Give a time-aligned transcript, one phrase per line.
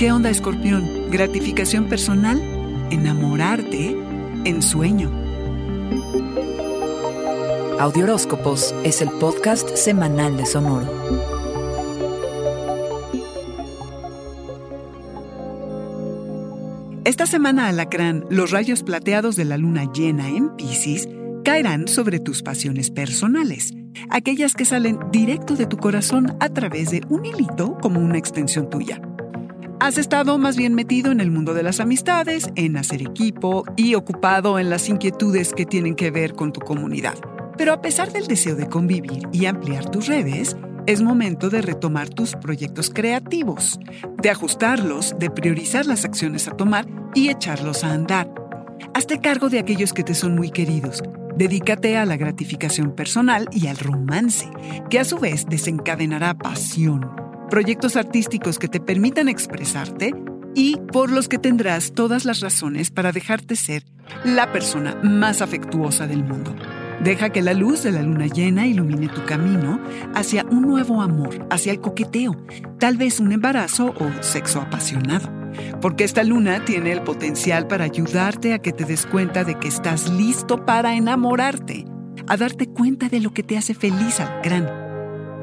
[0.00, 1.10] ¿Qué onda, escorpión?
[1.10, 2.40] Gratificación personal,
[2.90, 3.94] enamorarte,
[4.46, 5.10] en sueño.
[7.78, 10.90] Audioróscopos es el podcast semanal de Sonoro.
[17.04, 21.10] Esta semana, Alacrán, los rayos plateados de la luna llena en Pisces
[21.44, 23.74] caerán sobre tus pasiones personales,
[24.08, 28.70] aquellas que salen directo de tu corazón a través de un hilito como una extensión
[28.70, 29.02] tuya.
[29.80, 33.94] Has estado más bien metido en el mundo de las amistades, en hacer equipo y
[33.94, 37.14] ocupado en las inquietudes que tienen que ver con tu comunidad.
[37.56, 40.54] Pero a pesar del deseo de convivir y ampliar tus redes,
[40.86, 43.80] es momento de retomar tus proyectos creativos,
[44.20, 48.30] de ajustarlos, de priorizar las acciones a tomar y echarlos a andar.
[48.92, 51.02] Hazte cargo de aquellos que te son muy queridos.
[51.36, 54.50] Dedícate a la gratificación personal y al romance,
[54.90, 57.19] que a su vez desencadenará pasión
[57.50, 60.14] proyectos artísticos que te permitan expresarte
[60.54, 63.84] y por los que tendrás todas las razones para dejarte ser
[64.24, 66.54] la persona más afectuosa del mundo.
[67.02, 69.80] Deja que la luz de la luna llena ilumine tu camino
[70.14, 72.36] hacia un nuevo amor, hacia el coqueteo,
[72.78, 75.30] tal vez un embarazo o sexo apasionado.
[75.80, 79.68] Porque esta luna tiene el potencial para ayudarte a que te des cuenta de que
[79.68, 81.86] estás listo para enamorarte,
[82.28, 84.89] a darte cuenta de lo que te hace feliz al gran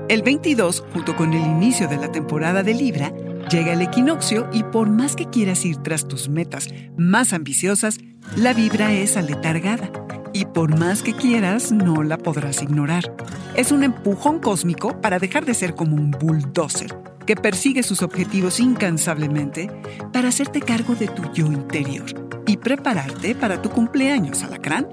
[0.10, 3.14] el 22, junto con el inicio de la temporada de Libra,
[3.50, 8.00] llega el equinoccio y por más que quieras ir tras tus metas más ambiciosas,
[8.36, 9.90] la vibra es aletargada
[10.34, 13.16] y por más que quieras no la podrás ignorar.
[13.56, 18.60] Es un empujón cósmico para dejar de ser como un bulldozer que persigue sus objetivos
[18.60, 19.70] incansablemente
[20.14, 22.06] para hacerte cargo de tu yo interior
[22.46, 24.88] y prepararte para tu cumpleaños, alacrán.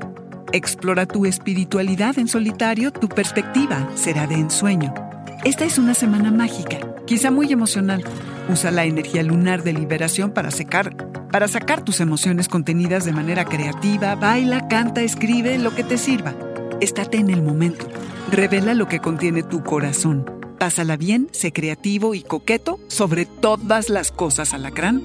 [0.52, 5.03] Explora tu espiritualidad en solitario, tu perspectiva será de ensueño.
[5.44, 8.02] Esta es una semana mágica, quizá muy emocional.
[8.48, 10.96] Usa la energía lunar de liberación para secar,
[11.30, 16.34] para sacar tus emociones contenidas de manera creativa, baila, canta, escribe, lo que te sirva.
[16.80, 17.86] Estate en el momento.
[18.30, 20.24] Revela lo que contiene tu corazón.
[20.58, 25.02] Pásala bien, sé creativo y coqueto sobre todas las cosas, alacrán.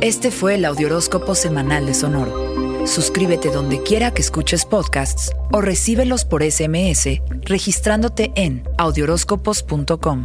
[0.00, 2.51] Este fue el Audioróscopo Semanal de Sonoro.
[2.86, 10.24] Suscríbete donde quiera que escuches podcasts o recíbelos por SMS registrándote en audioróscopos.com.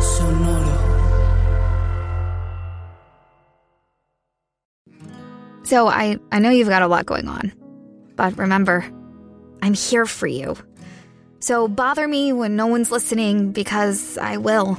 [0.00, 0.78] Sonoro.
[5.64, 7.52] So I, I know you've got a lot going on,
[8.16, 8.84] but remember,
[9.62, 10.56] I'm here for you.
[11.40, 14.78] So bother me when no one's listening because I will.